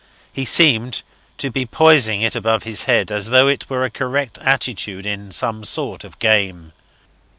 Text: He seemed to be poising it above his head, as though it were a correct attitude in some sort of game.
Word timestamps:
He 0.33 0.45
seemed 0.45 1.03
to 1.37 1.51
be 1.51 1.63
poising 1.67 2.23
it 2.23 2.35
above 2.35 2.63
his 2.63 2.85
head, 2.85 3.11
as 3.11 3.29
though 3.29 3.47
it 3.47 3.69
were 3.69 3.85
a 3.85 3.91
correct 3.91 4.39
attitude 4.39 5.05
in 5.05 5.31
some 5.31 5.63
sort 5.63 6.03
of 6.03 6.17
game. 6.17 6.73